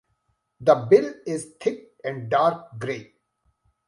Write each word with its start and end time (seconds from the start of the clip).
The 0.61 0.73
bill 0.89 1.13
is 1.27 1.51
thick 1.59 1.91
and 2.03 2.27
dark 2.27 2.79
grey. 2.79 3.13